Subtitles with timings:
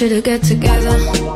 [0.00, 1.29] you to get together.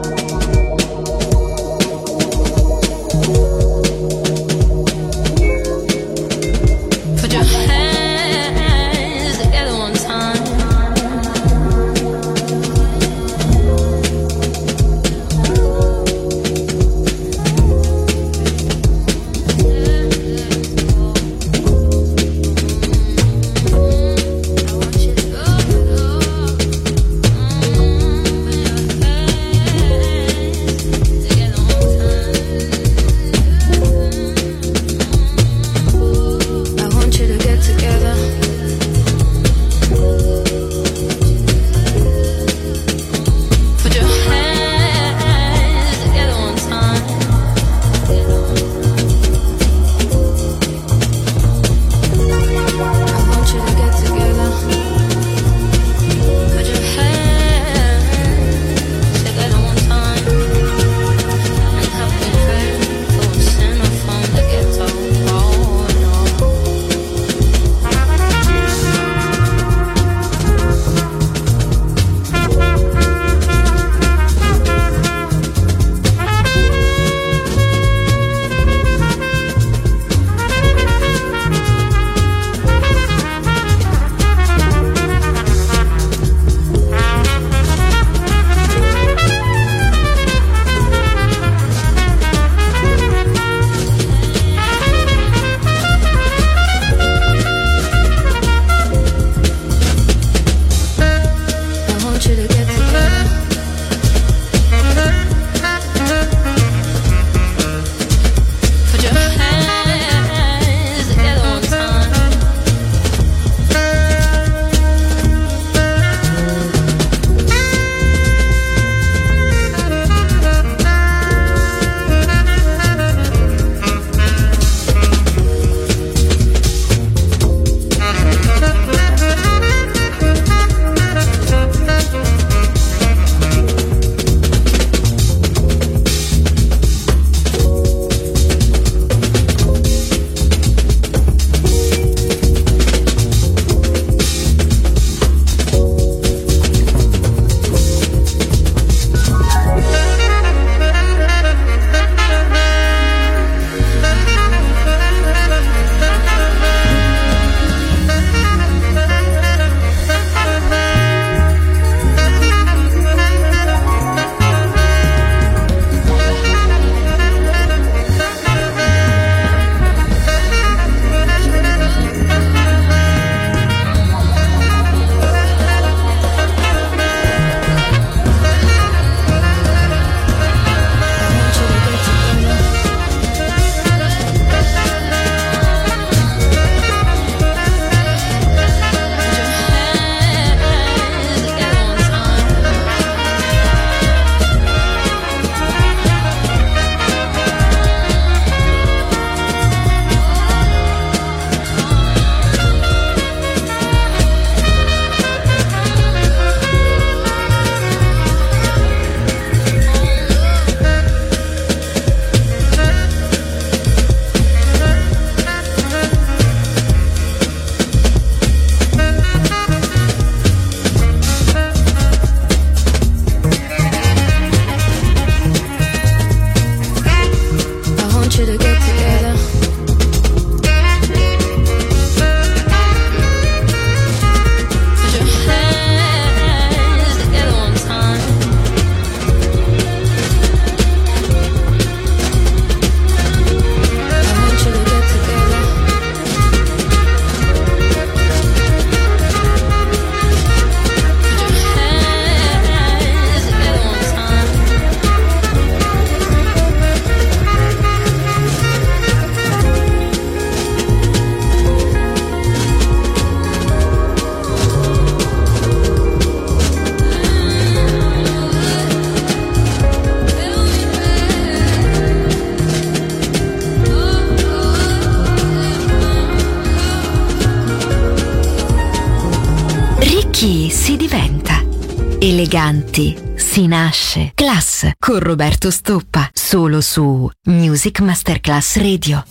[282.27, 284.33] Eleganti si nasce.
[284.35, 286.31] Class con Roberto Stoppa.
[286.33, 289.23] Solo su Music Masterclass Radio.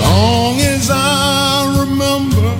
[0.00, 2.56] Long as I remember,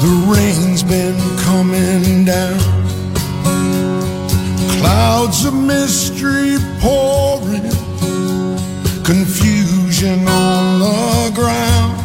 [0.00, 2.83] the rain's been coming down.
[4.84, 7.70] Clouds of mystery pouring.
[9.02, 12.03] Confusion on the ground.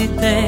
[0.00, 0.47] everything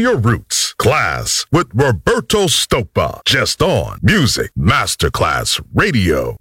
[0.00, 0.74] your roots.
[0.78, 3.20] Klass with Roberto Stoppa.
[3.26, 6.36] Just on Music Masterclass Radio.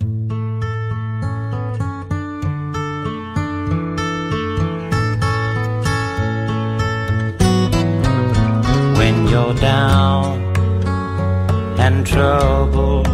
[8.98, 10.42] When you're down
[11.80, 13.08] and troubled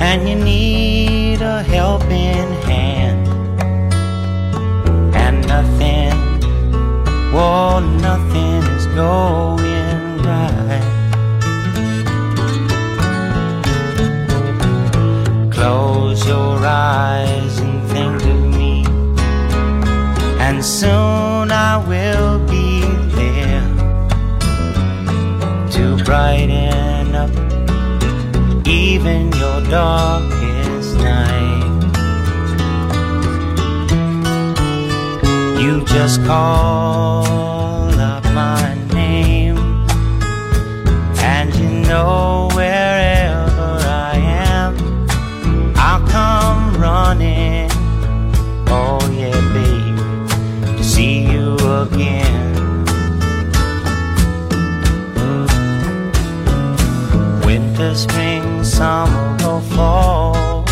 [0.00, 3.26] and you need a helping hand
[5.14, 6.12] and nothing,
[7.34, 8.57] oh, nothing
[8.98, 10.82] going right.
[15.52, 18.84] Close your eyes and think of me,
[20.40, 22.80] and soon I will be
[23.18, 23.68] there
[25.74, 27.30] to brighten up
[28.66, 31.84] even your darkest night.
[35.62, 37.67] You just call.
[41.88, 44.14] know wherever I
[44.52, 44.76] am,
[45.74, 47.70] I'll come running.
[48.68, 52.84] Oh yeah, baby, to see you again.
[57.46, 60.64] Winter, spring, summer, or fall.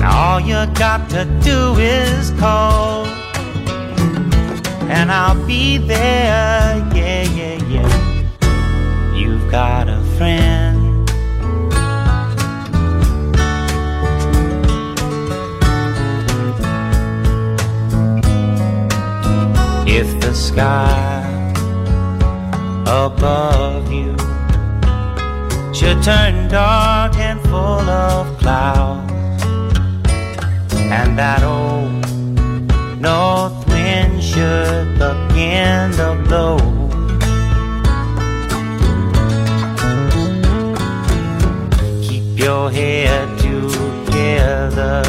[0.00, 3.06] Now all you got to do is call,
[4.90, 6.84] and I'll be there.
[6.92, 7.17] Yeah
[9.50, 11.08] Got a friend.
[19.88, 21.24] If the sky
[22.86, 24.14] above you
[25.72, 29.10] should turn dark and full of clouds,
[30.74, 32.04] and that old
[33.00, 36.77] north wind should begin to blow.
[42.48, 45.02] Your head together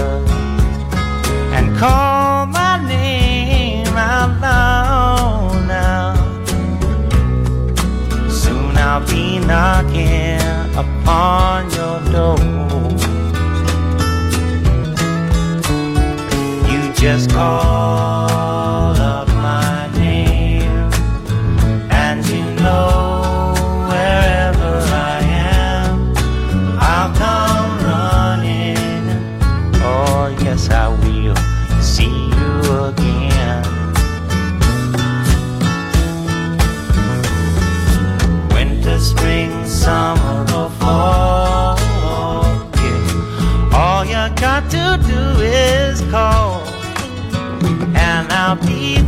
[1.56, 6.16] and call my name out loud now.
[8.30, 10.42] Soon I'll be knocking
[10.84, 12.40] upon your door.
[16.70, 18.29] You just call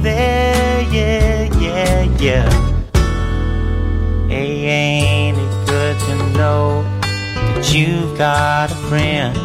[0.01, 0.81] there.
[0.91, 2.49] Yeah, yeah, yeah.
[4.27, 6.83] Hey, ain't it good to know
[7.55, 9.37] that you've got a friend?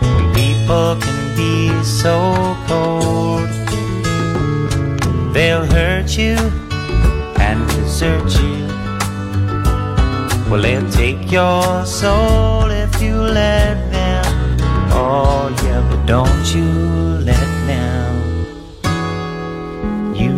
[0.00, 3.48] When people can be so cold,
[5.34, 6.36] they'll hurt you
[7.40, 8.66] and desert you.
[10.50, 14.24] Well, they'll take your soul if you let them.
[14.92, 17.03] Oh, yeah, but don't you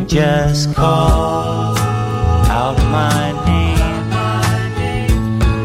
[0.07, 1.77] Just call
[2.49, 4.13] out my name,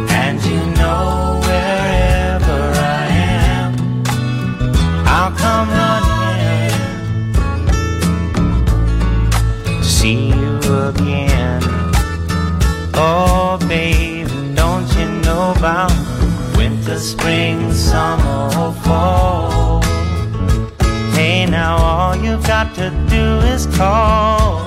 [0.09, 3.05] and you know wherever I
[3.53, 3.75] am,
[5.05, 6.71] I'll come running
[9.83, 10.57] see you
[10.89, 11.61] again.
[12.95, 13.59] Oh,
[14.55, 15.93] don't you know about
[16.57, 19.70] winter, spring, summer, or fall?
[21.61, 24.61] Now all you've got to do is call.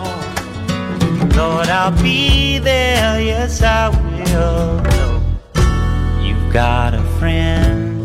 [1.34, 4.80] Lord, I'll be there, yes, I will.
[6.24, 7.98] You've got a friend.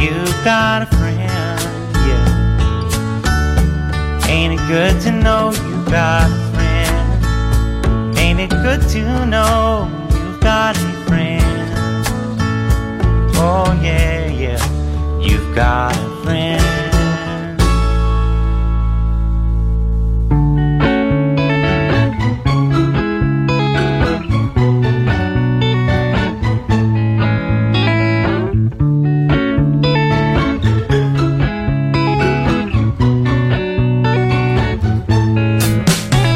[0.00, 1.58] You've got a friend,
[2.06, 2.28] yeah.
[4.28, 8.16] Ain't it good to know you've got a friend?
[8.16, 11.42] Ain't it good to know you've got a friend?
[13.36, 14.23] Oh, yeah,
[15.54, 16.60] got a friend.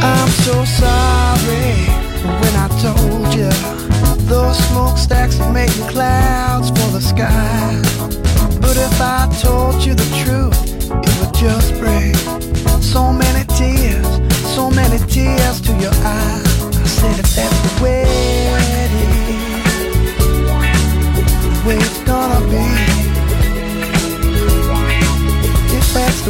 [0.01, 1.75] I'm so sorry
[2.23, 3.51] when I told you
[4.29, 7.88] those smokestacks are making clouds for the sky.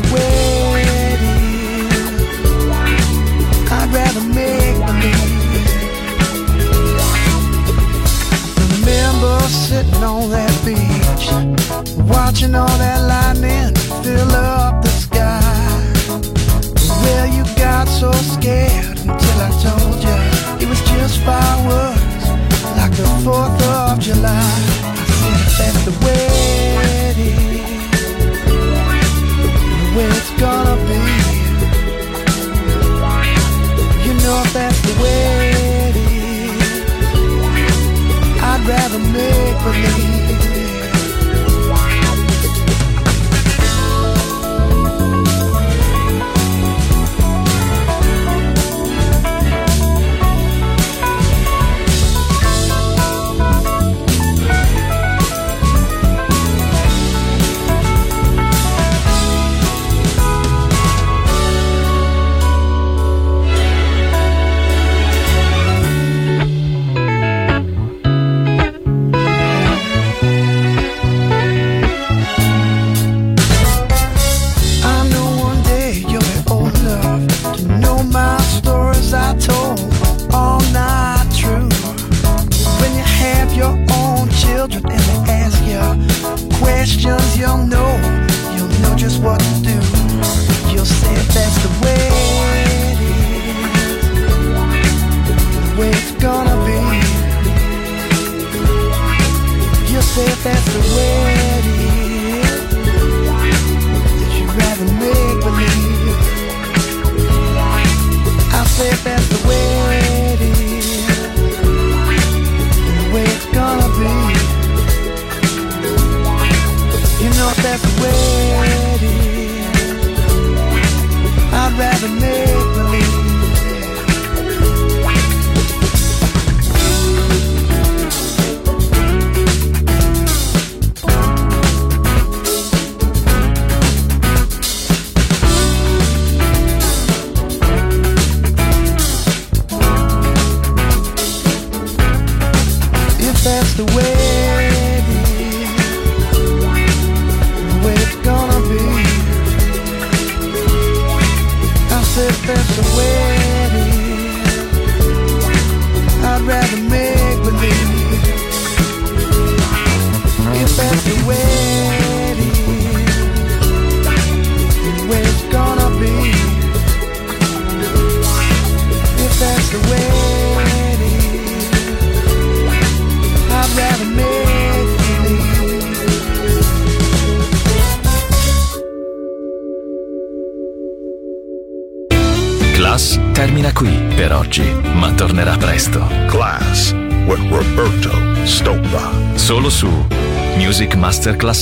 [0.01, 1.21] The.
[3.71, 5.79] I'd rather make believe.
[8.73, 11.27] Remember sitting on that beach,
[12.09, 15.41] watching all that lightning fill up the sky.
[17.03, 20.17] Well, you got so scared until I told you
[20.63, 22.25] it was just fireworks,
[22.77, 24.53] like the 4th of July.
[25.31, 25.93] I said the
[27.17, 27.58] the
[29.99, 31.03] way it's gonna be.
[34.07, 35.51] You know if that's the way
[35.89, 36.63] it is,
[38.51, 40.38] I'd rather make believe.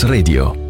[0.04, 0.65] Radio.